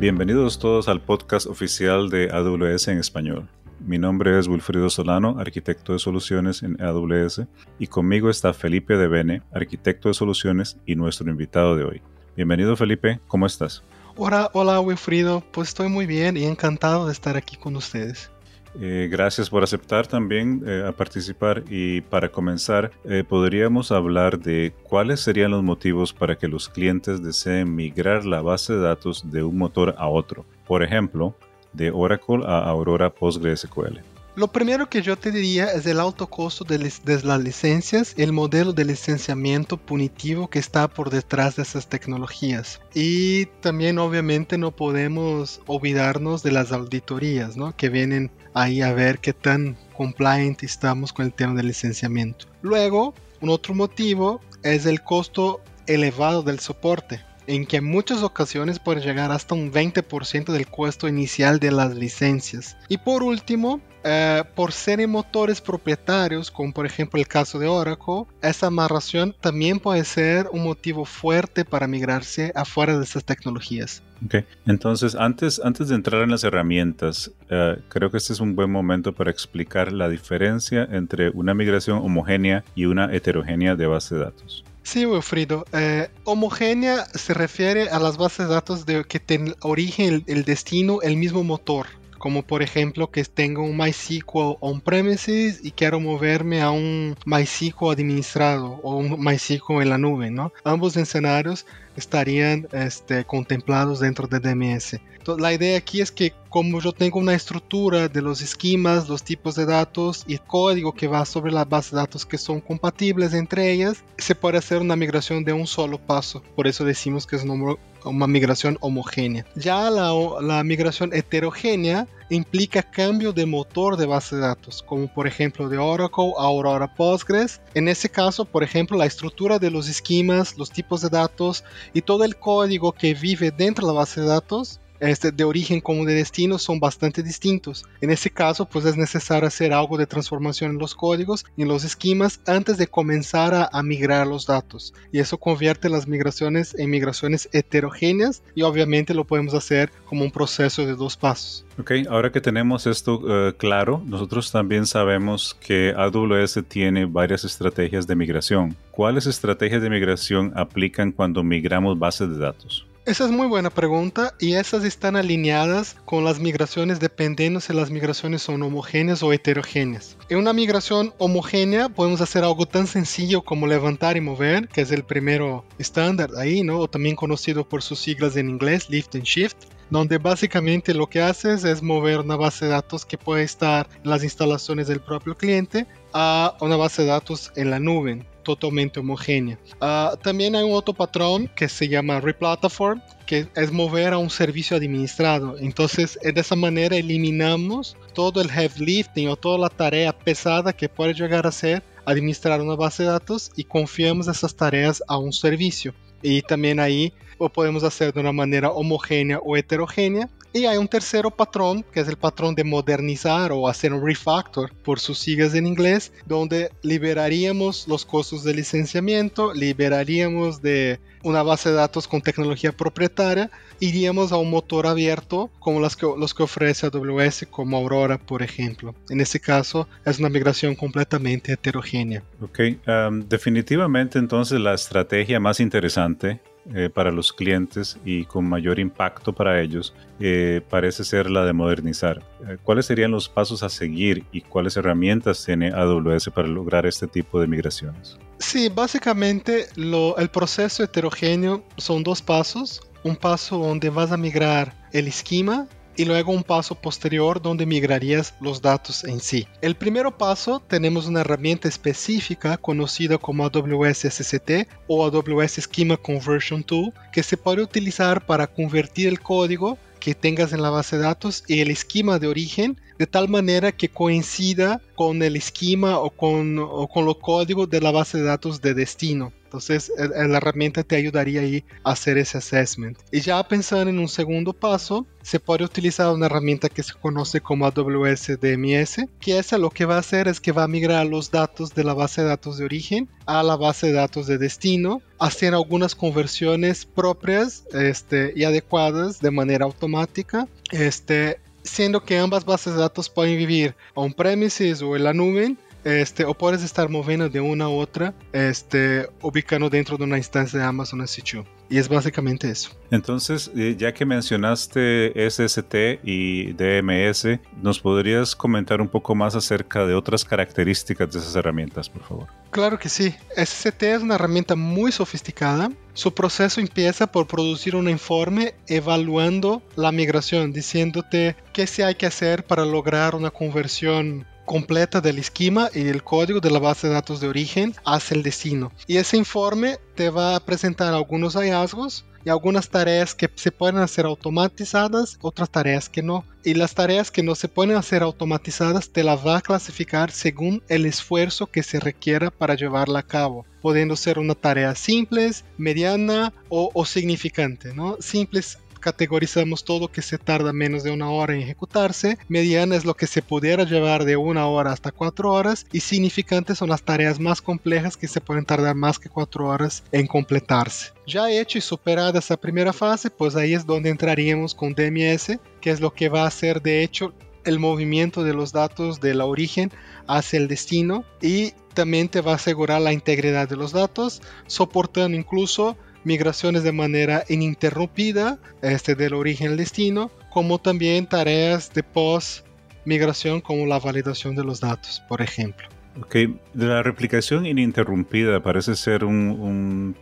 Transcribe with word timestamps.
Bienvenidos 0.00 0.58
todos 0.58 0.88
al 0.88 1.02
podcast 1.02 1.46
oficial 1.46 2.08
de 2.08 2.30
AWS 2.32 2.88
en 2.88 2.96
español. 2.96 3.50
Mi 3.80 3.98
nombre 3.98 4.38
es 4.38 4.48
Wilfrido 4.48 4.88
Solano, 4.88 5.36
arquitecto 5.38 5.92
de 5.92 5.98
soluciones 5.98 6.62
en 6.62 6.82
AWS, 6.82 7.42
y 7.78 7.86
conmigo 7.86 8.30
está 8.30 8.54
Felipe 8.54 8.96
de 8.96 9.08
Bene, 9.08 9.42
arquitecto 9.52 10.08
de 10.08 10.14
soluciones 10.14 10.78
y 10.86 10.94
nuestro 10.96 11.28
invitado 11.30 11.76
de 11.76 11.84
hoy. 11.84 12.02
Bienvenido 12.34 12.76
Felipe, 12.76 13.20
¿cómo 13.28 13.44
estás? 13.44 13.82
Hola, 14.16 14.48
hola 14.54 14.80
Wilfrido, 14.80 15.44
pues 15.52 15.68
estoy 15.68 15.90
muy 15.90 16.06
bien 16.06 16.38
y 16.38 16.44
encantado 16.44 17.04
de 17.04 17.12
estar 17.12 17.36
aquí 17.36 17.58
con 17.58 17.76
ustedes. 17.76 18.30
Eh, 18.78 19.08
gracias 19.10 19.50
por 19.50 19.64
aceptar 19.64 20.06
también 20.06 20.62
eh, 20.64 20.84
a 20.86 20.92
participar 20.92 21.64
y 21.68 22.02
para 22.02 22.30
comenzar 22.30 22.92
eh, 23.04 23.24
podríamos 23.28 23.90
hablar 23.90 24.38
de 24.38 24.72
cuáles 24.84 25.20
serían 25.20 25.50
los 25.50 25.64
motivos 25.64 26.12
para 26.12 26.36
que 26.36 26.46
los 26.46 26.68
clientes 26.68 27.22
deseen 27.22 27.74
migrar 27.74 28.24
la 28.24 28.42
base 28.42 28.74
de 28.74 28.80
datos 28.80 29.28
de 29.30 29.42
un 29.42 29.58
motor 29.58 29.96
a 29.98 30.08
otro, 30.08 30.44
por 30.66 30.84
ejemplo, 30.84 31.34
de 31.72 31.90
Oracle 31.90 32.44
a 32.46 32.60
Aurora 32.60 33.10
PostgreSQL. 33.10 34.00
Lo 34.36 34.48
primero 34.48 34.88
que 34.88 35.02
yo 35.02 35.18
te 35.18 35.32
diría 35.32 35.66
es 35.72 35.84
el 35.86 35.98
alto 35.98 36.28
costo 36.28 36.64
de, 36.64 36.78
las 36.78 37.40
licencias, 37.42 38.14
el 38.16 38.32
modelo 38.32 38.72
de 38.72 38.84
licenciamiento 38.84 39.76
punitivo 39.76 40.48
que 40.48 40.60
está 40.60 40.86
por 40.86 41.10
detrás 41.10 41.56
de 41.56 41.62
esas 41.62 41.88
tecnologías. 41.88 42.80
Y 42.94 43.46
también 43.60 43.98
obviamente 43.98 44.56
no 44.56 44.70
podemos 44.70 45.60
olvidarnos 45.66 46.44
de 46.44 46.52
las 46.52 46.70
auditorías, 46.70 47.56
¿no? 47.56 47.76
Que 47.76 47.88
vienen 47.88 48.30
ahí 48.54 48.82
a 48.82 48.92
ver 48.92 49.18
qué 49.18 49.32
tan 49.32 49.76
compliant 49.96 50.62
estamos 50.62 51.12
con 51.12 51.26
el 51.26 51.32
tema 51.32 51.54
del 51.54 51.68
licenciamiento. 51.68 52.46
Luego, 52.62 53.14
un 53.40 53.50
otro 53.50 53.74
motivo 53.74 54.40
es 54.62 54.86
el 54.86 55.02
costo 55.02 55.60
elevado 55.86 56.42
del 56.42 56.60
soporte 56.60 57.20
en 57.46 57.66
que 57.66 57.78
en 57.78 57.84
muchas 57.84 58.22
ocasiones 58.22 58.78
puede 58.78 59.00
llegar 59.00 59.32
hasta 59.32 59.56
un 59.56 59.72
20% 59.72 60.52
del 60.52 60.68
costo 60.68 61.08
inicial 61.08 61.58
de 61.58 61.72
las 61.72 61.94
licencias. 61.96 62.76
Y 62.88 62.98
por 62.98 63.24
último, 63.24 63.80
eh, 64.04 64.44
por 64.54 64.70
ser 64.72 65.06
motores 65.08 65.60
propietarios, 65.60 66.50
como 66.50 66.72
por 66.72 66.86
ejemplo 66.86 67.18
el 67.18 67.26
caso 67.26 67.58
de 67.58 67.66
Oracle, 67.66 68.24
esa 68.40 68.68
amarración 68.68 69.34
también 69.40 69.80
puede 69.80 70.04
ser 70.04 70.48
un 70.52 70.62
motivo 70.62 71.04
fuerte 71.04 71.64
para 71.64 71.88
migrarse 71.88 72.52
afuera 72.54 72.96
de 72.96 73.04
estas 73.04 73.24
tecnologías. 73.24 74.02
Ok, 74.24 74.44
entonces 74.66 75.14
antes, 75.14 75.60
antes 75.64 75.88
de 75.88 75.94
entrar 75.94 76.22
en 76.22 76.30
las 76.30 76.44
herramientas, 76.44 77.30
eh, 77.48 77.78
creo 77.88 78.10
que 78.10 78.18
este 78.18 78.32
es 78.32 78.40
un 78.40 78.54
buen 78.54 78.70
momento 78.70 79.14
para 79.14 79.30
explicar 79.30 79.92
la 79.92 80.08
diferencia 80.08 80.86
entre 80.90 81.30
una 81.30 81.54
migración 81.54 81.98
homogénea 81.98 82.64
y 82.74 82.84
una 82.84 83.12
heterogénea 83.14 83.76
de 83.76 83.86
base 83.86 84.16
de 84.16 84.22
datos. 84.22 84.64
Sí, 84.82 85.06
Wilfrido. 85.06 85.64
Eh, 85.72 86.08
homogénea 86.24 87.04
se 87.14 87.34
refiere 87.34 87.90
a 87.90 87.98
las 87.98 88.16
bases 88.16 88.48
de 88.48 88.54
datos 88.54 88.86
de 88.86 89.04
que 89.04 89.20
tienen 89.20 89.54
origen, 89.60 90.24
el, 90.26 90.44
destino, 90.44 91.00
el 91.02 91.16
mismo 91.16 91.44
motor. 91.44 91.86
Como 92.18 92.42
por 92.42 92.60
ejemplo 92.62 93.10
que 93.10 93.24
tengo 93.24 93.62
un 93.62 93.78
MySQL 93.78 94.56
on-premises 94.60 95.64
y 95.64 95.70
quiero 95.70 96.00
moverme 96.00 96.60
a 96.60 96.70
un 96.70 97.16
MySQL 97.24 97.92
administrado 97.92 98.80
o 98.82 98.96
un 98.96 99.18
MySQL 99.18 99.82
en 99.82 99.88
la 99.88 99.96
nube, 99.96 100.30
¿no? 100.30 100.52
Ambos 100.64 100.96
escenarios 100.98 101.64
estarían 101.96 102.68
este, 102.72 103.24
contemplados 103.24 104.00
dentro 104.00 104.26
de 104.26 104.40
DMS. 104.40 105.00
Entonces, 105.18 105.42
la 105.42 105.52
idea 105.52 105.76
aquí 105.76 106.00
es 106.00 106.10
que 106.10 106.32
como 106.48 106.80
yo 106.80 106.92
tengo 106.92 107.18
una 107.18 107.34
estructura 107.34 108.08
de 108.08 108.22
los 108.22 108.40
esquemas, 108.40 109.08
los 109.08 109.22
tipos 109.22 109.54
de 109.54 109.66
datos 109.66 110.24
y 110.26 110.38
código 110.38 110.94
que 110.94 111.06
va 111.06 111.24
sobre 111.24 111.52
la 111.52 111.64
base 111.64 111.94
de 111.94 112.00
datos 112.00 112.26
que 112.26 112.38
son 112.38 112.60
compatibles 112.60 113.34
entre 113.34 113.70
ellas, 113.70 114.02
se 114.16 114.34
puede 114.34 114.58
hacer 114.58 114.78
una 114.78 114.96
migración 114.96 115.44
de 115.44 115.52
un 115.52 115.66
solo 115.66 115.98
paso. 115.98 116.42
Por 116.56 116.66
eso 116.66 116.84
decimos 116.84 117.26
que 117.26 117.36
es 117.36 117.44
una 117.44 118.26
migración 118.26 118.78
homogénea. 118.80 119.46
Ya 119.54 119.90
la 119.90 120.64
migración 120.64 121.10
heterogénea 121.12 122.06
implica 122.30 122.82
cambio 122.82 123.32
de 123.32 123.44
motor 123.44 123.96
de 123.96 124.06
base 124.06 124.36
de 124.36 124.42
datos, 124.42 124.82
como 124.82 125.12
por 125.12 125.26
ejemplo 125.26 125.68
de 125.68 125.78
Oracle 125.78 126.32
a 126.38 126.44
Aurora 126.44 126.94
Postgres. 126.94 127.60
En 127.74 127.88
ese 127.88 128.08
caso, 128.08 128.44
por 128.44 128.62
ejemplo, 128.62 128.96
la 128.96 129.06
estructura 129.06 129.58
de 129.58 129.70
los 129.70 129.88
esquemas, 129.88 130.56
los 130.56 130.70
tipos 130.70 131.02
de 131.02 131.10
datos 131.10 131.64
y 131.92 132.02
todo 132.02 132.24
el 132.24 132.36
código 132.36 132.92
que 132.92 133.14
vive 133.14 133.50
dentro 133.50 133.86
de 133.86 133.92
la 133.92 133.98
base 133.98 134.20
de 134.20 134.28
datos 134.28 134.80
este, 135.00 135.32
de 135.32 135.44
origen 135.44 135.80
como 135.80 136.04
de 136.04 136.14
destino 136.14 136.58
son 136.58 136.78
bastante 136.78 137.22
distintos. 137.22 137.84
En 138.00 138.10
ese 138.10 138.30
caso, 138.30 138.66
pues 138.66 138.84
es 138.84 138.96
necesario 138.96 139.46
hacer 139.46 139.72
algo 139.72 139.98
de 139.98 140.06
transformación 140.06 140.72
en 140.72 140.78
los 140.78 140.94
códigos 140.94 141.44
y 141.56 141.62
en 141.62 141.68
los 141.68 141.84
esquemas 141.84 142.40
antes 142.46 142.78
de 142.78 142.86
comenzar 142.86 143.68
a, 143.72 143.82
migrar 143.82 144.26
los 144.26 144.46
datos. 144.46 144.92
Y 145.10 145.18
eso 145.18 145.38
convierte 145.38 145.88
las 145.88 146.06
migraciones 146.06 146.74
en 146.78 146.90
migraciones 146.90 147.48
heterogéneas 147.52 148.42
y 148.54 148.62
obviamente 148.62 149.14
lo 149.14 149.24
podemos 149.24 149.54
hacer 149.54 149.90
como 150.04 150.22
un 150.22 150.30
proceso 150.30 150.84
de 150.84 150.94
dos 150.94 151.16
pasos. 151.16 151.64
Ok, 151.78 151.92
ahora 152.10 152.30
que 152.30 152.40
tenemos 152.40 152.86
esto 152.86 153.14
uh, 153.14 153.52
claro, 153.56 154.02
nosotros 154.04 154.52
también 154.52 154.86
sabemos 154.86 155.56
que 155.66 155.94
AWS 155.96 156.60
tiene 156.68 157.06
varias 157.06 157.44
estrategias 157.44 158.06
de 158.06 158.16
migración. 158.16 158.76
¿Cuáles 158.90 159.26
estrategias 159.26 159.80
de 159.80 159.88
migración 159.88 160.52
aplican 160.54 161.10
cuando 161.10 161.42
migramos 161.42 161.98
bases 161.98 162.28
de 162.28 162.38
datos? 162.38 162.86
Esa 163.06 163.24
es 163.24 163.30
muy 163.30 163.46
buena 163.46 163.70
pregunta 163.70 164.34
y 164.38 164.54
esas 164.54 164.84
están 164.84 165.16
alineadas 165.16 165.96
con 166.04 166.22
las 166.22 166.38
migraciones 166.38 167.00
dependiendo 167.00 167.58
si 167.58 167.72
las 167.72 167.90
migraciones 167.90 168.42
son 168.42 168.62
homogéneas 168.62 169.22
o 169.22 169.32
heterogéneas. 169.32 170.18
En 170.28 170.36
una 170.36 170.52
migración 170.52 171.14
homogénea 171.16 171.88
podemos 171.88 172.20
hacer 172.20 172.44
algo 172.44 172.66
tan 172.66 172.86
sencillo 172.86 173.40
como 173.40 173.66
levantar 173.66 174.18
y 174.18 174.20
mover, 174.20 174.68
que 174.68 174.82
es 174.82 174.92
el 174.92 175.02
primero 175.02 175.64
estándar 175.78 176.30
ahí, 176.36 176.62
¿no? 176.62 176.78
O 176.78 176.88
también 176.88 177.16
conocido 177.16 177.66
por 177.66 177.82
sus 177.82 177.98
siglas 178.00 178.36
en 178.36 178.50
inglés, 178.50 178.90
lift 178.90 179.14
and 179.14 179.24
shift 179.24 179.56
donde 179.88 180.18
básicamente 180.18 180.94
lo 180.94 181.08
que 181.08 181.20
haces 181.20 181.64
es 181.64 181.82
mover 181.82 182.20
una 182.20 182.36
base 182.36 182.66
de 182.66 182.70
datos 182.70 183.04
que 183.04 183.18
puede 183.18 183.42
estar 183.42 183.88
en 184.04 184.10
las 184.10 184.22
instalaciones 184.22 184.86
del 184.86 185.00
propio 185.00 185.36
cliente 185.36 185.86
a 186.12 186.54
una 186.60 186.76
base 186.76 187.02
de 187.02 187.08
datos 187.08 187.50
en 187.56 187.70
la 187.70 187.80
nube 187.80 188.24
totalmente 188.42 189.00
homogénea. 189.00 189.58
Uh, 189.80 190.16
también 190.16 190.54
hay 190.56 190.64
un 190.64 190.72
otro 190.72 190.94
patrón 190.94 191.50
que 191.54 191.68
se 191.68 191.88
llama 191.88 192.20
replatform, 192.20 193.02
que 193.26 193.46
es 193.54 193.72
mover 193.72 194.12
a 194.12 194.18
un 194.18 194.30
servicio 194.30 194.76
administrado. 194.76 195.56
Entonces, 195.58 196.18
de 196.22 196.40
esa 196.40 196.56
manera 196.56 196.96
eliminamos 196.96 197.96
todo 198.14 198.40
el 198.40 198.50
heavy 198.50 198.84
lifting 198.84 199.28
o 199.28 199.36
toda 199.36 199.58
la 199.58 199.68
tarea 199.68 200.16
pesada 200.16 200.72
que 200.72 200.88
puede 200.88 201.14
llegar 201.14 201.46
a 201.46 201.52
ser 201.52 201.82
administrar 202.04 202.60
una 202.60 202.74
base 202.74 203.04
de 203.04 203.10
datos 203.10 203.52
y 203.56 203.64
confiamos 203.64 204.28
esas 204.28 204.54
tareas 204.54 205.02
a 205.06 205.16
un 205.18 205.32
servicio. 205.32 205.94
Y 206.22 206.42
también 206.42 206.80
ahí 206.80 207.12
lo 207.38 207.48
podemos 207.48 207.84
hacer 207.84 208.12
de 208.12 208.20
una 208.20 208.32
manera 208.32 208.70
homogénea 208.70 209.38
o 209.38 209.56
heterogénea 209.56 210.28
y 210.52 210.64
hay 210.64 210.76
un 210.76 210.88
tercero 210.88 211.30
patrón, 211.30 211.84
que 211.92 212.00
es 212.00 212.08
el 212.08 212.16
patrón 212.16 212.54
de 212.54 212.64
modernizar 212.64 213.52
o 213.52 213.68
hacer 213.68 213.92
un 213.92 214.04
refactor 214.04 214.72
por 214.82 214.98
sus 214.98 215.18
siglas 215.18 215.54
en 215.54 215.66
inglés, 215.66 216.12
donde 216.26 216.70
liberaríamos 216.82 217.86
los 217.86 218.04
costos 218.04 218.42
de 218.44 218.54
licenciamiento, 218.54 219.54
liberaríamos 219.54 220.60
de 220.60 220.98
una 221.22 221.42
base 221.42 221.68
de 221.68 221.76
datos 221.76 222.08
con 222.08 222.20
tecnología 222.20 222.72
propietaria, 222.72 223.50
iríamos 223.78 224.32
a 224.32 224.36
un 224.36 224.50
motor 224.50 224.86
abierto 224.86 225.50
como 225.58 225.80
los 225.80 225.96
que, 225.96 226.06
los 226.18 226.34
que 226.34 226.42
ofrece 226.42 226.86
AWS, 226.86 227.46
como 227.50 227.76
Aurora, 227.76 228.18
por 228.18 228.42
ejemplo. 228.42 228.94
En 229.08 229.20
este 229.20 229.40
caso, 229.40 229.88
es 230.04 230.18
una 230.18 230.28
migración 230.28 230.74
completamente 230.74 231.52
heterogénea. 231.52 232.22
Ok, 232.40 232.60
um, 232.86 233.20
definitivamente 233.28 234.18
entonces 234.18 234.60
la 234.60 234.74
estrategia 234.74 235.40
más 235.40 235.60
interesante 235.60 236.40
eh, 236.74 236.88
para 236.88 237.10
los 237.10 237.32
clientes 237.32 237.98
y 238.04 238.24
con 238.26 238.48
mayor 238.48 238.78
impacto 238.78 239.32
para 239.32 239.60
ellos 239.60 239.92
eh, 240.20 240.60
parece 240.70 241.02
ser 241.02 241.28
la 241.28 241.44
de 241.44 241.52
modernizar. 241.52 242.22
Eh, 242.46 242.58
¿Cuáles 242.62 242.86
serían 242.86 243.10
los 243.10 243.28
pasos 243.28 243.62
a 243.62 243.68
seguir 243.68 244.24
y 244.30 244.42
cuáles 244.42 244.76
herramientas 244.76 245.44
tiene 245.44 245.72
AWS 245.72 246.30
para 246.34 246.46
lograr 246.46 246.86
este 246.86 247.08
tipo 247.08 247.40
de 247.40 247.48
migraciones? 247.48 248.18
Sí, 248.38 248.68
básicamente 248.68 249.66
el 249.76 250.28
proceso 250.30 250.84
heterogéneo 250.84 251.64
son 251.76 252.04
dos 252.04 252.22
pasos. 252.22 252.80
Un 253.02 253.16
paso 253.16 253.58
donde 253.58 253.90
vas 253.90 254.12
a 254.12 254.16
migrar 254.16 254.74
el 254.92 255.08
esquema 255.08 255.66
y 256.00 256.06
luego 256.06 256.32
un 256.32 256.42
paso 256.42 256.74
posterior 256.74 257.42
donde 257.42 257.66
migrarías 257.66 258.32
los 258.40 258.62
datos 258.62 259.04
en 259.04 259.20
sí. 259.20 259.46
El 259.60 259.74
primer 259.74 260.10
paso 260.12 260.62
tenemos 260.66 261.06
una 261.06 261.20
herramienta 261.20 261.68
específica 261.68 262.56
conocida 262.56 263.18
como 263.18 263.44
AWS 263.44 264.06
SCT 264.08 264.66
o 264.86 265.04
AWS 265.04 265.60
Schema 265.60 265.98
Conversion 265.98 266.64
Tool 266.64 266.94
que 267.12 267.22
se 267.22 267.36
puede 267.36 267.60
utilizar 267.60 268.24
para 268.24 268.46
convertir 268.46 269.08
el 269.08 269.20
código 269.20 269.76
que 269.98 270.14
tengas 270.14 270.54
en 270.54 270.62
la 270.62 270.70
base 270.70 270.96
de 270.96 271.02
datos 271.02 271.44
y 271.46 271.60
el 271.60 271.70
esquema 271.70 272.18
de 272.18 272.28
origen 272.28 272.80
de 272.98 273.06
tal 273.06 273.28
manera 273.28 273.70
que 273.70 273.90
coincida 273.90 274.80
con 274.94 275.22
el 275.22 275.36
esquema 275.36 275.98
o 275.98 276.08
con, 276.08 276.58
o 276.58 276.88
con 276.88 277.04
lo 277.04 277.18
código 277.18 277.66
de 277.66 277.82
la 277.82 277.90
base 277.90 278.16
de 278.16 278.24
datos 278.24 278.62
de 278.62 278.72
destino. 278.72 279.34
Entonces, 279.50 279.90
eh, 279.98 280.04
eh, 280.14 280.28
la 280.28 280.36
herramienta 280.36 280.84
te 280.84 280.94
ayudaría 280.94 281.40
ahí 281.40 281.64
a 281.82 281.90
hacer 281.90 282.18
ese 282.18 282.38
assessment. 282.38 282.96
Y 283.10 283.20
ya 283.20 283.42
pensando 283.42 283.90
en 283.90 283.98
un 283.98 284.08
segundo 284.08 284.52
paso, 284.52 285.08
se 285.22 285.40
puede 285.40 285.64
utilizar 285.64 286.14
una 286.14 286.26
herramienta 286.26 286.68
que 286.68 286.84
se 286.84 286.94
conoce 286.94 287.40
como 287.40 287.66
AWS 287.66 288.38
DMS, 288.40 289.08
que 289.18 289.40
esa 289.40 289.58
lo 289.58 289.70
que 289.70 289.86
va 289.86 289.96
a 289.96 289.98
hacer 289.98 290.28
es 290.28 290.38
que 290.38 290.52
va 290.52 290.62
a 290.62 290.68
migrar 290.68 291.04
los 291.04 291.32
datos 291.32 291.74
de 291.74 291.82
la 291.82 291.94
base 291.94 292.22
de 292.22 292.28
datos 292.28 292.58
de 292.58 292.64
origen 292.64 293.08
a 293.26 293.42
la 293.42 293.56
base 293.56 293.88
de 293.88 293.94
datos 293.94 294.28
de 294.28 294.38
destino, 294.38 295.02
hacer 295.18 295.52
algunas 295.52 295.96
conversiones 295.96 296.84
propias 296.84 297.64
este, 297.72 298.32
y 298.36 298.44
adecuadas 298.44 299.18
de 299.18 299.32
manera 299.32 299.64
automática. 299.64 300.46
Este, 300.70 301.40
siendo 301.64 302.04
que 302.04 302.18
ambas 302.18 302.44
bases 302.44 302.74
de 302.74 302.80
datos 302.80 303.08
pueden 303.08 303.36
vivir 303.36 303.74
on-premises 303.94 304.80
o 304.80 304.94
en 304.94 305.02
la 305.02 305.12
nube, 305.12 305.56
este, 305.84 306.24
o 306.24 306.34
puedes 306.34 306.62
estar 306.62 306.88
moviendo 306.88 307.28
de 307.28 307.40
una 307.40 307.66
a 307.66 307.68
otra, 307.68 308.14
este, 308.32 309.08
ubicando 309.22 309.70
dentro 309.70 309.96
de 309.96 310.04
una 310.04 310.16
instancia 310.16 310.58
de 310.58 310.64
Amazon 310.64 311.00
S2. 311.00 311.44
Y 311.68 311.78
es 311.78 311.88
básicamente 311.88 312.50
eso. 312.50 312.70
Entonces, 312.90 313.48
eh, 313.56 313.76
ya 313.78 313.94
que 313.94 314.04
mencionaste 314.04 315.12
SST 315.30 316.00
y 316.02 316.52
DMS, 316.52 317.38
¿nos 317.62 317.78
podrías 317.78 318.34
comentar 318.34 318.80
un 318.80 318.88
poco 318.88 319.14
más 319.14 319.36
acerca 319.36 319.86
de 319.86 319.94
otras 319.94 320.24
características 320.24 321.12
de 321.12 321.20
esas 321.20 321.36
herramientas, 321.36 321.88
por 321.88 322.02
favor? 322.02 322.26
Claro 322.50 322.76
que 322.76 322.88
sí. 322.88 323.14
SST 323.36 323.82
es 323.84 324.02
una 324.02 324.16
herramienta 324.16 324.56
muy 324.56 324.90
sofisticada. 324.90 325.70
Su 325.94 326.12
proceso 326.12 326.60
empieza 326.60 327.06
por 327.06 327.28
producir 327.28 327.76
un 327.76 327.88
informe 327.88 328.54
evaluando 328.66 329.62
la 329.76 329.92
migración, 329.92 330.52
diciéndote 330.52 331.36
qué 331.52 331.68
se 331.68 331.84
hay 331.84 331.94
que 331.94 332.06
hacer 332.06 332.44
para 332.44 332.64
lograr 332.64 333.14
una 333.14 333.30
conversión 333.30 334.26
completa 334.50 335.00
del 335.00 335.20
esquema 335.20 335.70
y 335.72 335.86
el 335.86 336.02
código 336.02 336.40
de 336.40 336.50
la 336.50 336.58
base 336.58 336.88
de 336.88 336.94
datos 336.94 337.20
de 337.20 337.28
origen 337.28 337.72
hacia 337.84 338.16
el 338.16 338.24
destino. 338.24 338.72
Y 338.88 338.96
ese 338.96 339.16
informe 339.16 339.78
te 339.94 340.10
va 340.10 340.34
a 340.34 340.44
presentar 340.44 340.92
algunos 340.92 341.34
hallazgos 341.34 342.04
y 342.24 342.30
algunas 342.30 342.68
tareas 342.68 343.14
que 343.14 343.30
se 343.36 343.52
pueden 343.52 343.76
hacer 343.76 344.06
automatizadas, 344.06 345.18
otras 345.20 345.50
tareas 345.50 345.88
que 345.88 346.02
no. 346.02 346.24
Y 346.42 346.54
las 346.54 346.74
tareas 346.74 347.12
que 347.12 347.22
no 347.22 347.36
se 347.36 347.46
pueden 347.46 347.76
hacer 347.76 348.02
automatizadas 348.02 348.90
te 348.90 349.04
las 349.04 349.24
va 349.24 349.36
a 349.36 349.40
clasificar 349.40 350.10
según 350.10 350.64
el 350.68 350.84
esfuerzo 350.84 351.46
que 351.46 351.62
se 351.62 351.78
requiera 351.78 352.32
para 352.32 352.56
llevarla 352.56 352.98
a 352.98 353.06
cabo, 353.06 353.46
pudiendo 353.62 353.94
ser 353.94 354.18
una 354.18 354.34
tarea 354.34 354.74
simple, 354.74 355.30
mediana 355.58 356.32
o, 356.48 356.72
o 356.74 356.84
significante. 356.84 357.72
¿no? 357.72 357.98
Simples 358.00 358.58
categorizamos 358.80 359.64
todo 359.64 359.88
que 359.88 360.02
se 360.02 360.18
tarda 360.18 360.52
menos 360.52 360.82
de 360.82 360.90
una 360.90 361.10
hora 361.10 361.34
en 361.34 361.42
ejecutarse, 361.42 362.18
mediana 362.28 362.76
es 362.76 362.84
lo 362.84 362.94
que 362.94 363.06
se 363.06 363.22
pudiera 363.22 363.64
llevar 363.64 364.04
de 364.04 364.16
una 364.16 364.46
hora 364.46 364.72
hasta 364.72 364.90
cuatro 364.90 365.32
horas 365.32 365.66
y 365.72 365.80
significantes 365.80 366.58
son 366.58 366.70
las 366.70 366.82
tareas 366.82 367.20
más 367.20 367.40
complejas 367.40 367.96
que 367.96 368.08
se 368.08 368.20
pueden 368.20 368.44
tardar 368.44 368.74
más 368.74 368.98
que 368.98 369.08
cuatro 369.08 369.48
horas 369.48 369.84
en 369.92 370.06
completarse. 370.06 370.92
Ya 371.06 371.30
hecho 371.30 371.58
y 371.58 371.60
superada 371.60 372.18
esa 372.18 372.36
primera 372.36 372.72
fase, 372.72 373.10
pues 373.10 373.36
ahí 373.36 373.54
es 373.54 373.66
donde 373.66 373.90
entraríamos 373.90 374.54
con 374.54 374.74
DMS, 374.74 375.38
que 375.60 375.70
es 375.70 375.80
lo 375.80 375.92
que 375.92 376.08
va 376.08 376.22
a 376.22 376.28
hacer 376.28 376.62
de 376.62 376.82
hecho 376.82 377.12
el 377.44 377.58
movimiento 377.58 378.22
de 378.22 378.34
los 378.34 378.52
datos 378.52 379.00
de 379.00 379.14
la 379.14 379.24
origen 379.24 379.70
hacia 380.06 380.38
el 380.38 380.48
destino 380.48 381.04
y 381.20 381.52
también 381.74 382.08
te 382.08 382.20
va 382.20 382.32
a 382.32 382.36
asegurar 382.36 382.80
la 382.80 382.92
integridad 382.92 383.48
de 383.48 383.56
los 383.56 383.72
datos, 383.72 384.20
soportando 384.46 385.16
incluso 385.16 385.76
migraciones 386.04 386.62
de 386.62 386.72
manera 386.72 387.24
ininterrumpida 387.28 388.38
este, 388.62 388.94
del 388.94 389.14
origen 389.14 389.48
al 389.48 389.56
destino, 389.56 390.10
como 390.30 390.58
también 390.58 391.06
tareas 391.06 391.72
de 391.72 391.82
post 391.82 392.46
migración 392.84 393.40
como 393.40 393.66
la 393.66 393.78
validación 393.78 394.34
de 394.34 394.44
los 394.44 394.60
datos, 394.60 395.02
por 395.08 395.20
ejemplo. 395.20 395.68
Ok, 396.00 396.16
la 396.54 396.82
replicación 396.82 397.46
ininterrumpida 397.46 398.40
parece 398.42 398.76
ser 398.76 399.04
un, 399.04 399.96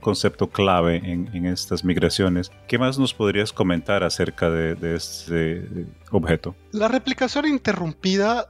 concepto 0.00 0.48
clave 0.48 0.96
en, 0.96 1.46
estas 1.46 1.84
migraciones. 1.84 2.50
¿Qué 2.66 2.78
más 2.78 2.98
nos 2.98 3.12
podrías 3.12 3.52
comentar 3.52 4.02
acerca 4.04 4.50
de, 4.50 4.74
de 4.74 4.96
este 4.96 5.86
objeto? 6.10 6.56
La 6.72 6.88
replicación 6.88 7.46
interrumpida 7.46 8.48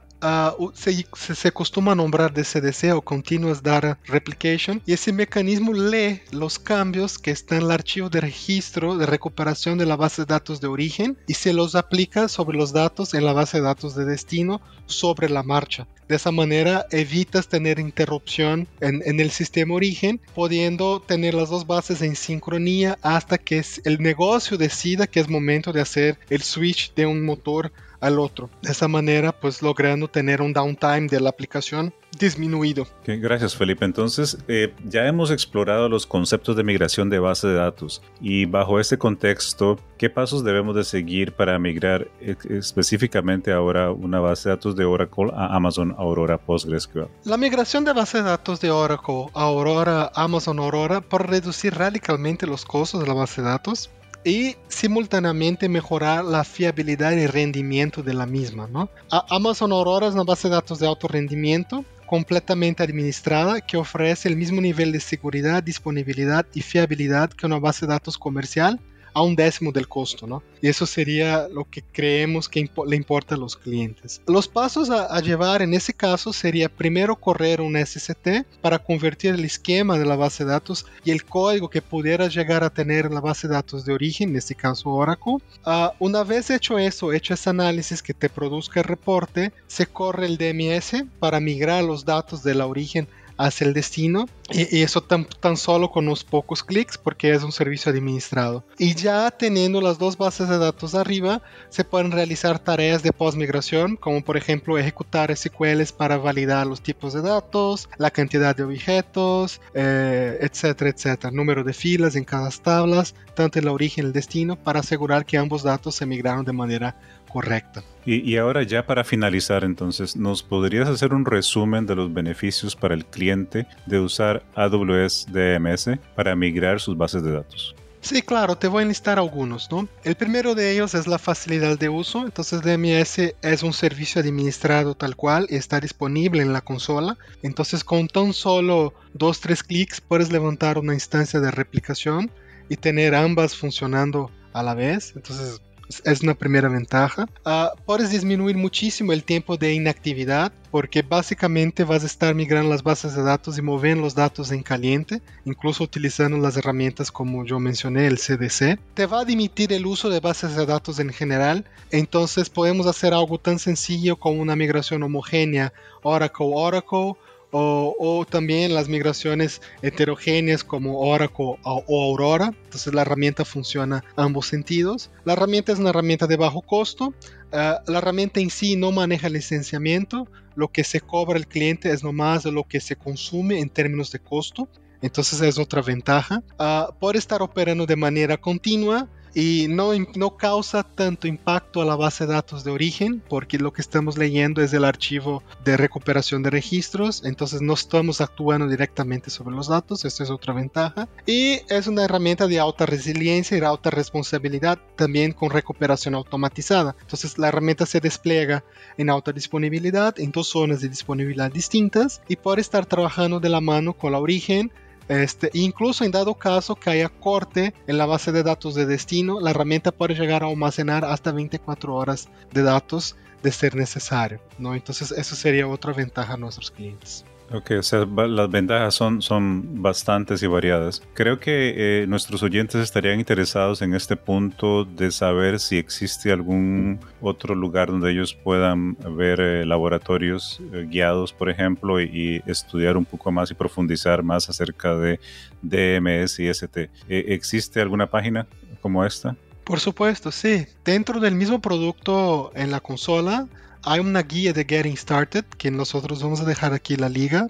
se, 0.73 1.05
se, 1.35 1.47
acostuma 1.47 1.91
a 1.91 1.95
nombrar 1.95 2.33
de 2.33 2.43
CDC 2.43 2.95
o 2.95 3.01
Continuous 3.01 3.61
Data 3.61 3.97
Replication 4.05 4.81
y 4.85 4.93
ese 4.93 5.13
mecanismo 5.13 5.73
lee 5.73 6.21
los 6.31 6.59
cambios 6.59 7.17
que 7.17 7.31
están 7.31 7.59
en 7.59 7.65
el 7.65 7.71
archivo 7.71 8.09
de 8.09 8.21
registro 8.21 8.97
de 8.97 9.05
recuperación 9.05 9.77
de 9.77 9.85
la 9.85 9.95
base 9.95 10.23
de 10.23 10.27
datos 10.27 10.61
de 10.61 10.67
origen 10.67 11.17
y 11.27 11.33
se 11.33 11.53
los 11.53 11.75
aplica 11.75 12.27
sobre 12.27 12.57
los 12.57 12.73
datos 12.73 13.13
en 13.13 13.25
la 13.25 13.33
base 13.33 13.57
de 13.57 13.63
datos 13.63 13.95
de 13.95 14.05
destino 14.05 14.61
sobre 14.85 15.29
la 15.29 15.43
marcha. 15.43 15.87
De 16.07 16.15
esa 16.15 16.31
manera 16.31 16.85
evitas 16.91 17.47
tener 17.47 17.79
interrupción 17.79 18.67
en, 18.79 19.19
el 19.19 19.31
sistema 19.31 19.75
origen, 19.75 20.21
pudiendo 20.33 21.01
tener 21.01 21.33
las 21.33 21.49
dos 21.49 21.67
bases 21.67 22.01
en 22.01 22.15
sincronía 22.15 22.97
hasta 23.01 23.37
que 23.37 23.63
el 23.83 23.99
negocio 23.99 24.57
decida 24.57 25.07
que 25.07 25.19
es 25.19 25.29
momento 25.29 25.73
de 25.73 25.81
hacer 25.81 26.17
el 26.29 26.41
switch 26.41 26.93
de 26.95 27.05
un 27.05 27.25
motor 27.25 27.71
al 27.99 28.19
otro. 28.19 28.49
De 28.61 28.71
esa 28.71 28.87
manera, 28.87 29.31
pues 29.31 29.61
logrando 29.61 30.07
tener 30.07 30.41
un 30.41 30.53
downtime 30.53 31.07
de 31.07 31.19
la 31.19 31.29
aplicación 31.29 31.93
disminuido. 32.17 32.87
gracias 33.05 33.55
Felipe. 33.55 33.85
Entonces, 33.85 34.37
eh, 34.47 34.73
ya 34.85 35.07
hemos 35.07 35.31
explorado 35.31 35.89
los 35.89 36.05
conceptos 36.05 36.55
de 36.55 36.63
migración 36.63 37.09
de 37.09 37.19
base 37.19 37.47
de 37.47 37.55
datos 37.55 38.01
y 38.21 38.45
bajo 38.45 38.79
este 38.79 38.97
contexto, 38.97 39.79
¿qué 39.97 40.09
pasos 40.09 40.43
debemos 40.43 40.75
de 40.75 40.83
seguir 40.83 41.33
para 41.33 41.57
migrar 41.59 42.07
específicamente 42.21 43.51
ahora 43.51 43.91
una 43.91 44.19
base 44.19 44.49
de 44.49 44.55
datos 44.55 44.75
de 44.75 44.85
Oracle 44.85 45.31
a 45.33 45.55
Amazon 45.55 45.95
Aurora 45.97 46.37
PostgreSQL? 46.37 47.07
La 47.23 47.37
migración 47.37 47.85
de 47.85 47.93
base 47.93 48.17
de 48.19 48.23
datos 48.23 48.59
de 48.59 48.71
Oracle 48.71 49.27
a 49.33 49.43
Aurora, 49.43 50.11
Amazon 50.15 50.59
Aurora, 50.59 51.01
por 51.01 51.29
reducir 51.29 51.75
radicalmente 51.75 52.47
los 52.47 52.65
costos 52.65 53.01
de 53.01 53.07
la 53.07 53.13
base 53.13 53.41
de 53.41 53.47
datos, 53.47 53.89
y 54.23 54.57
simultáneamente 54.67 55.69
mejorar 55.69 56.25
la 56.25 56.43
fiabilidad 56.43 57.13
y 57.13 57.27
rendimiento 57.27 58.03
de 58.03 58.13
la 58.13 58.25
misma. 58.25 58.67
¿no? 58.67 58.89
Amazon 59.29 59.71
Aurora 59.71 60.07
es 60.07 60.15
una 60.15 60.25
base 60.25 60.49
de 60.49 60.55
datos 60.55 60.79
de 60.79 60.87
alto 60.87 61.07
rendimiento 61.07 61.85
completamente 62.07 62.81
administrada 62.81 63.61
que 63.61 63.77
ofrece 63.77 64.27
el 64.27 64.37
mismo 64.37 64.61
nivel 64.61 64.91
de 64.91 64.99
seguridad, 64.99 65.61
disponibilidad 65.61 66.47
y 66.53 66.61
fiabilidad 66.61 67.29
que 67.29 67.45
una 67.45 67.59
base 67.59 67.85
de 67.85 67.91
datos 67.91 68.17
comercial 68.17 68.79
a 69.17 69.23
un 69.23 69.35
décimo 69.35 69.71
del 69.71 69.87
costo, 69.87 70.27
¿no? 70.27 70.43
Y 70.61 70.67
eso 70.67 70.85
sería 70.85 71.47
lo 71.47 71.65
que 71.65 71.81
creemos 71.81 72.47
que 72.47 72.69
le 72.85 72.95
importa 72.95 73.33
a 73.33 73.37
los 73.37 73.55
clientes. 73.55 74.21
Los 74.27 74.47
pasos 74.47 74.91
a, 74.91 75.19
llevar 75.21 75.63
en 75.63 75.73
ese 75.73 75.91
caso 75.91 76.31
sería 76.31 76.69
primero 76.69 77.15
correr 77.15 77.59
un 77.59 77.75
SST 77.75 78.45
para 78.61 78.77
convertir 78.77 79.33
el 79.33 79.43
esquema 79.43 79.97
de 79.97 80.05
la 80.05 80.15
base 80.15 80.45
de 80.45 80.51
datos 80.51 80.85
y 81.03 81.09
el 81.09 81.25
código 81.25 81.67
que 81.67 81.81
pudiera 81.81 82.27
llegar 82.27 82.63
a 82.63 82.69
tener 82.69 83.07
en 83.07 83.15
la 83.15 83.19
base 83.19 83.47
de 83.47 83.55
datos 83.55 83.85
de 83.85 83.93
origen, 83.93 84.29
en 84.29 84.35
este 84.35 84.53
caso 84.53 84.89
Oracle. 84.91 85.37
Uh, 85.65 85.89
una 85.97 86.23
vez 86.23 86.51
hecho 86.51 86.77
eso, 86.77 87.11
hecho 87.11 87.33
ese 87.33 87.49
análisis 87.49 88.03
que 88.03 88.13
te 88.13 88.29
produzca 88.29 88.81
el 88.81 88.83
reporte, 88.83 89.51
se 89.65 89.87
corre 89.87 90.27
el 90.27 90.37
DMS 90.37 91.05
para 91.19 91.39
migrar 91.39 91.83
los 91.83 92.05
datos 92.05 92.43
de 92.43 92.53
la 92.53 92.67
origen 92.67 93.07
hacia 93.37 93.67
el 93.67 93.73
destino 93.73 94.27
y, 94.49 94.81
eso 94.81 95.01
tan, 95.01 95.25
tan, 95.25 95.57
solo 95.57 95.91
con 95.91 96.07
unos 96.07 96.23
pocos 96.23 96.63
clics 96.63 96.97
porque 96.97 97.33
es 97.33 97.43
un 97.43 97.51
servicio 97.51 97.91
administrado. 97.91 98.63
Y 98.77 98.95
ya 98.95 99.29
teniendo 99.31 99.81
las 99.81 99.99
dos 99.99 100.17
bases 100.17 100.49
de 100.49 100.57
datos 100.57 100.95
arriba, 100.95 101.41
se 101.69 101.83
pueden 101.83 102.11
realizar 102.11 102.59
tareas 102.59 103.03
de 103.03 103.11
post-migración, 103.11 103.97
como 103.97 104.23
por 104.23 104.37
ejemplo 104.37 104.77
ejecutar 104.77 105.35
SQLs 105.35 105.91
para 105.91 106.17
validar 106.17 106.65
los 106.65 106.81
tipos 106.81 107.13
de 107.13 107.21
datos, 107.21 107.89
la 107.97 108.11
cantidad 108.11 108.55
de 108.55 108.63
objetos, 108.63 109.61
eh, 109.73 110.37
etcétera, 110.41 110.89
etcétera, 110.89 111.31
número 111.31 111.63
de 111.63 111.73
filas 111.73 112.15
en 112.15 112.23
cada 112.23 112.47
tablas, 112.49 113.13
tanto 113.35 113.59
el 113.59 113.67
origen 113.67 114.05
y 114.05 114.07
el 114.07 114.13
destino, 114.13 114.55
para 114.55 114.79
asegurar 114.79 115.25
que 115.25 115.37
ambos 115.37 115.63
datos 115.63 115.95
se 115.95 116.05
migraron 116.05 116.45
de 116.45 116.53
manera 116.53 116.95
correcta. 117.29 117.83
Y, 118.09 118.37
ahora 118.37 118.63
ya 118.63 118.85
para 118.85 119.03
finalizar, 119.03 119.65
entonces, 119.65 120.15
¿nos 120.15 120.41
podrías 120.41 120.87
hacer 120.87 121.13
un 121.13 121.25
resumen 121.25 121.85
de 121.85 121.93
los 121.93 122.13
beneficios 122.13 122.73
para 122.73 122.93
el 122.93 123.05
cliente 123.05 123.67
de 123.85 123.99
usar 123.99 124.45
AWS 124.55 125.27
DMS 125.29 125.89
para 126.15 126.33
migrar 126.33 126.79
sus 126.79 126.97
bases 126.97 127.21
de 127.21 127.33
datos? 127.33 127.75
Sí, 127.99 128.21
claro, 128.21 128.57
te 128.57 128.69
voy 128.69 128.79
a 128.79 128.83
enlistar 128.83 129.19
algunos, 129.19 129.69
¿no? 129.69 129.89
El 130.05 130.15
primero 130.15 130.55
de 130.55 130.71
ellos 130.71 130.95
es 130.95 131.05
la 131.05 131.19
facilidad 131.19 131.77
de 131.77 131.89
uso, 131.89 132.23
entonces 132.23 132.61
DMS 132.61 133.35
es 133.41 133.63
un 133.63 133.73
servicio 133.73 134.21
administrado 134.21 134.95
tal 134.95 135.17
cual 135.17 135.45
y 135.49 135.57
está 135.57 135.81
disponible 135.81 136.41
en 136.41 136.53
la 136.53 136.61
consola, 136.61 137.17
entonces 137.43 137.83
con 137.83 138.07
tan 138.07 138.31
solo 138.31 138.93
dos, 139.13 139.41
tres 139.41 139.63
clics 139.63 139.99
puedes 139.99 140.31
levantar 140.31 140.77
una 140.77 140.93
instancia 140.93 141.41
de 141.41 141.51
replicación 141.51 142.31
y 142.69 142.77
tener 142.77 143.13
ambas 143.15 143.53
funcionando 143.53 144.31
a 144.53 144.63
la 144.63 144.75
vez, 144.75 145.11
entonces 145.13 145.61
es 146.03 146.21
una 146.21 146.33
primera 146.33 146.69
ventaja. 146.69 147.27
Uh, 147.45 147.77
puedes 147.85 148.09
disminuir 148.09 148.57
muchísimo 148.57 149.13
el 149.13 149.23
tiempo 149.23 149.57
de 149.57 149.73
inactividad 149.73 150.51
porque 150.71 151.01
básicamente 151.01 151.83
vas 151.83 152.03
a 152.03 152.07
estar 152.07 152.35
migrando 152.35 152.69
las 152.69 152.83
bases 152.83 153.15
de 153.15 153.23
datos 153.23 153.57
y 153.57 153.61
moviendo 153.61 154.03
los 154.03 154.15
datos 154.15 154.51
en 154.51 154.63
caliente, 154.63 155.21
incluso 155.45 155.83
utilizando 155.83 156.37
las 156.37 156.57
herramientas 156.57 157.11
como 157.11 157.45
yo 157.45 157.59
mencioné, 157.59 158.07
el 158.07 158.17
CDC. 158.17 158.79
Te 158.93 159.05
va 159.05 159.21
a 159.21 159.25
dimitir 159.25 159.71
el 159.73 159.85
uso 159.85 160.09
de 160.09 160.19
bases 160.19 160.55
de 160.55 160.65
datos 160.65 160.99
en 160.99 161.09
general, 161.09 161.65
entonces 161.91 162.49
podemos 162.49 162.85
hacer 162.85 163.13
algo 163.13 163.39
tan 163.39 163.59
sencillo 163.59 164.17
como 164.17 164.41
una 164.41 164.55
migración 164.55 165.03
homogénea 165.03 165.73
Oracle-Oracle 166.03 167.15
o 167.59 168.25
también 168.29 168.73
las 168.73 168.89
migraciones 168.89 169.61
heterogéneas 169.81 170.63
como 170.63 170.99
Oracle 170.99 171.57
o, 171.63 172.03
Aurora. 172.05 172.51
Entonces 172.63 172.93
la 172.93 173.01
herramienta 173.01 173.45
funciona 173.45 174.03
a 174.15 174.23
ambos 174.23 174.47
sentidos. 174.47 175.09
La 175.25 175.33
herramienta 175.33 175.71
es 175.71 175.79
una 175.79 175.89
herramienta 175.89 176.27
de 176.27 176.37
bajo 176.37 176.61
costo. 176.61 177.13
Ah, 177.51 177.81
la 177.87 177.99
herramienta 177.99 178.39
en 178.39 178.49
sí 178.49 178.75
no 178.75 178.91
maneja 178.91 179.29
licenciamiento. 179.29 180.27
Lo 180.55 180.69
que 180.69 180.83
se 180.83 181.01
cobra 181.01 181.37
el 181.37 181.47
cliente 181.47 181.91
es 181.91 182.03
nomás 182.03 182.45
lo 182.45 182.63
que 182.63 182.79
se 182.79 182.95
consume 182.95 183.59
en 183.59 183.69
términos 183.69 184.11
de 184.11 184.19
costo. 184.19 184.67
Entonces 185.01 185.41
es 185.41 185.59
otra 185.59 185.81
ventaja. 185.81 186.43
Uh, 186.59 186.93
por 186.99 187.15
estar 187.15 187.41
operando 187.41 187.85
de 187.85 187.95
manera 187.95 188.37
continua, 188.37 189.07
y 189.33 189.67
no, 189.69 189.91
no 190.15 190.37
causa 190.37 190.83
tanto 190.83 191.27
impacto 191.27 191.81
a 191.81 191.85
la 191.85 191.95
base 191.95 192.25
de 192.25 192.33
datos 192.33 192.63
de 192.63 192.71
origen 192.71 193.21
porque 193.27 193.57
lo 193.57 193.73
que 193.73 193.81
estamos 193.81 194.17
leyendo 194.17 194.61
es 194.61 194.73
el 194.73 194.85
archivo 194.85 195.43
de 195.63 195.77
recuperación 195.77 196.43
de 196.43 196.49
registros, 196.49 197.23
entonces 197.23 197.61
no 197.61 197.73
estamos 197.73 198.21
actuando 198.21 198.67
directamente 198.67 199.29
sobre 199.29 199.55
los 199.55 199.67
datos, 199.67 200.05
esta 200.05 200.23
es 200.23 200.29
otra 200.29 200.53
ventaja. 200.53 201.07
Y 201.25 201.61
es 201.69 201.87
una 201.87 202.03
herramienta 202.03 202.47
de 202.47 202.59
alta 202.59 202.85
resiliencia 202.85 203.57
y 203.57 203.61
alta 203.61 203.89
responsabilidad 203.89 204.79
también 204.95 205.33
con 205.33 205.49
recuperación 205.49 206.15
automatizada. 206.15 206.95
Entonces 207.01 207.37
la 207.37 207.49
herramienta 207.49 207.85
se 207.85 207.99
despliega 207.99 208.63
en 208.97 209.09
alta 209.09 209.31
disponibilidad 209.31 210.19
en 210.19 210.31
dos 210.31 210.47
zonas 210.47 210.81
de 210.81 210.89
disponibilidad 210.89 211.51
distintas 211.51 212.21
y 212.27 212.35
por 212.35 212.59
estar 212.59 212.85
trabajando 212.85 213.39
de 213.39 213.49
la 213.49 213.61
mano 213.61 213.93
con 213.93 214.11
la 214.11 214.19
origen, 214.19 214.71
este, 215.07 215.49
incluso 215.53 216.03
en 216.03 216.11
dado 216.11 216.35
caso 216.35 216.75
que 216.75 216.89
haya 216.89 217.09
corte 217.09 217.73
en 217.87 217.97
la 217.97 218.05
base 218.05 218.31
de 218.31 218.43
datos 218.43 218.75
de 218.75 218.85
destino, 218.85 219.39
la 219.39 219.51
herramienta 219.51 219.91
puede 219.91 220.15
llegar 220.15 220.43
a 220.43 220.47
almacenar 220.47 221.05
hasta 221.05 221.31
24 221.31 221.95
horas 221.95 222.29
de 222.51 222.63
datos 222.63 223.15
de 223.43 223.51
ser 223.51 223.75
necesario. 223.75 224.39
¿no? 224.57 224.75
Entonces 224.75 225.11
eso 225.11 225.35
sería 225.35 225.67
otra 225.67 225.93
ventaja 225.93 226.33
a 226.33 226.37
nuestros 226.37 226.71
clientes. 226.71 227.23
Ok, 227.49 227.71
o 227.79 227.83
sea, 227.83 228.05
las 228.05 228.49
ventajas 228.49 228.93
son, 228.93 229.21
son 229.21 229.81
bastantes 229.81 230.43
y 230.43 230.47
variadas. 230.47 231.01
Creo 231.13 231.39
que 231.39 232.01
eh, 232.01 232.07
nuestros 232.07 232.43
oyentes 232.43 232.81
estarían 232.81 233.19
interesados 233.19 233.81
en 233.81 233.93
este 233.93 234.17
punto 234.17 234.83
de 234.83 235.11
saber 235.11 235.61
si 235.61 235.77
existe 235.77 236.33
algún 236.33 236.99
otro 237.21 237.55
lugar 237.55 237.89
donde 237.89 238.11
ellos 238.11 238.33
puedan 238.33 238.95
ver 239.15 239.39
eh, 239.39 239.65
laboratorios 239.65 240.59
eh, 240.73 240.87
guiados, 240.89 241.31
por 241.31 241.49
ejemplo, 241.49 242.01
y, 242.01 242.41
estudiar 242.45 242.97
un 242.97 243.05
poco 243.05 243.31
más 243.31 243.49
y 243.51 243.53
profundizar 243.53 244.23
más 244.23 244.49
acerca 244.49 244.95
de 244.95 245.19
DMS 245.61 246.39
y 246.39 246.49
ST. 246.49 246.89
¿Existe 247.07 247.79
alguna 247.79 248.07
página 248.07 248.45
como 248.81 249.05
esta? 249.05 249.35
Por 249.63 249.79
supuesto, 249.79 250.31
sí. 250.31 250.65
Dentro 250.83 251.19
del 251.19 251.35
mismo 251.35 251.61
producto 251.61 252.51
en 252.55 252.71
la 252.71 252.79
consola 252.79 253.47
hay 253.89 254.01
una 254.01 254.21
guía 254.23 254.51
de 254.51 254.65
Getting 254.65 254.97
Started 254.97 255.45
que 255.57 255.71
nosotros 255.71 256.21
vamos 256.21 256.41
a 256.41 256.45
dejar 256.45 256.73
aquí 256.73 256.97
la 256.97 257.07
liga 257.07 257.47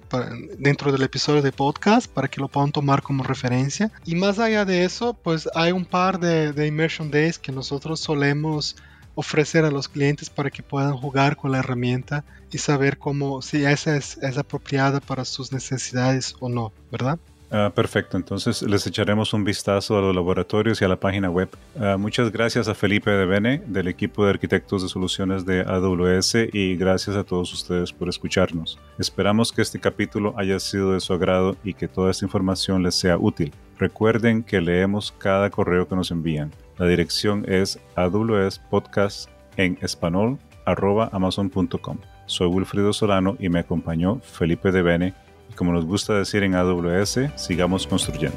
dentro 0.56 0.92
del 0.92 1.02
episodio 1.02 1.42
de 1.42 1.50
podcast 1.50 2.08
para 2.08 2.28
que 2.28 2.40
lo 2.40 2.46
puedan 2.46 2.70
tomar 2.70 3.02
como 3.02 3.24
referencia. 3.24 3.90
Y 4.04 4.14
más 4.14 4.38
allá 4.38 4.64
de 4.64 4.84
eso, 4.84 5.14
pues 5.14 5.48
hay 5.54 5.72
un 5.72 5.84
par 5.84 6.20
de, 6.20 6.52
de 6.52 6.66
Immersion 6.68 7.10
Days 7.10 7.38
que 7.38 7.50
nosotros 7.50 7.98
solemos 7.98 8.76
ofrecer 9.16 9.64
a 9.64 9.72
los 9.72 9.88
clientes 9.88 10.30
para 10.30 10.50
que 10.50 10.62
puedan 10.62 10.96
jugar 10.96 11.36
con 11.36 11.50
la 11.50 11.58
herramienta 11.58 12.24
y 12.52 12.58
saber 12.58 12.98
cómo 12.98 13.42
si 13.42 13.64
esa 13.64 13.96
es, 13.96 14.16
es 14.18 14.38
apropiada 14.38 15.00
para 15.00 15.24
sus 15.24 15.50
necesidades 15.50 16.36
o 16.38 16.48
no, 16.48 16.72
¿verdad? 16.92 17.18
Ah, 17.50 17.72
perfecto, 17.74 18.18
entonces 18.18 18.60
les 18.62 18.86
echaremos 18.86 19.32
un 19.32 19.42
vistazo 19.42 19.96
a 19.96 20.02
los 20.02 20.14
laboratorios 20.14 20.82
y 20.82 20.84
a 20.84 20.88
la 20.88 21.00
página 21.00 21.30
web. 21.30 21.48
Ah, 21.80 21.96
muchas 21.98 22.30
gracias 22.30 22.68
a 22.68 22.74
Felipe 22.74 23.10
de 23.10 23.24
Bene 23.24 23.62
del 23.66 23.88
equipo 23.88 24.24
de 24.24 24.30
arquitectos 24.30 24.82
de 24.82 24.88
soluciones 24.88 25.46
de 25.46 25.62
AWS 25.62 26.34
y 26.52 26.76
gracias 26.76 27.16
a 27.16 27.24
todos 27.24 27.52
ustedes 27.54 27.90
por 27.90 28.10
escucharnos. 28.10 28.78
Esperamos 28.98 29.50
que 29.50 29.62
este 29.62 29.80
capítulo 29.80 30.34
haya 30.36 30.60
sido 30.60 30.92
de 30.92 31.00
su 31.00 31.14
agrado 31.14 31.56
y 31.64 31.72
que 31.72 31.88
toda 31.88 32.10
esta 32.10 32.26
información 32.26 32.82
les 32.82 32.94
sea 32.94 33.16
útil. 33.16 33.54
Recuerden 33.78 34.42
que 34.42 34.60
leemos 34.60 35.12
cada 35.16 35.48
correo 35.48 35.88
que 35.88 35.96
nos 35.96 36.10
envían. 36.10 36.52
La 36.76 36.86
dirección 36.86 37.46
es 37.48 37.78
podcast 38.70 39.30
en 39.56 39.78
español 39.80 40.38
amazon.com. 40.66 41.98
Soy 42.26 42.46
Wilfrido 42.48 42.92
Solano 42.92 43.36
y 43.38 43.48
me 43.48 43.60
acompañó 43.60 44.20
Felipe 44.20 44.70
de 44.70 44.82
Bene 44.82 45.14
como 45.56 45.72
nos 45.72 45.84
gusta 45.84 46.14
decir 46.14 46.42
en 46.42 46.54
AWS, 46.54 47.20
sigamos 47.36 47.86
construyendo. 47.86 48.36